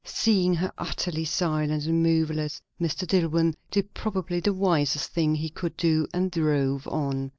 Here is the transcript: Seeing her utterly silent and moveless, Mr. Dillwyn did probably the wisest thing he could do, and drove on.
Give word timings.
Seeing 0.03 0.55
her 0.55 0.73
utterly 0.79 1.25
silent 1.25 1.85
and 1.85 2.01
moveless, 2.01 2.59
Mr. 2.81 3.05
Dillwyn 3.05 3.53
did 3.69 3.93
probably 3.93 4.39
the 4.39 4.51
wisest 4.51 5.11
thing 5.11 5.35
he 5.35 5.49
could 5.51 5.77
do, 5.77 6.07
and 6.11 6.31
drove 6.31 6.87
on. 6.87 7.29